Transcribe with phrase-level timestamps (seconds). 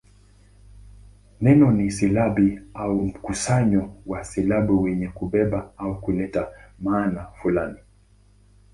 [1.41, 6.47] Neno ni silabi au mkusanyo wa silabi wenye kubeba au kuleta
[6.79, 7.77] maana fulani.